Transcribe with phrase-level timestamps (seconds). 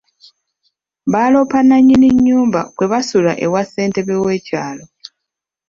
[1.11, 4.85] Baaloopa nnannyini nnyumba kwe basula ewa ssentebe w'ekyalo.